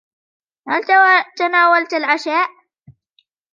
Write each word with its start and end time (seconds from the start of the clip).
هل 0.69 0.81
تناولت 1.37 1.93
العشاء؟ 1.93 2.47